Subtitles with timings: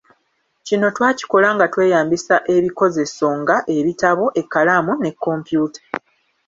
[0.65, 5.81] Kino twakikola nga tweyambisa ebikozeso nga; ebitabo, ekkalaamu ne kkompyuta.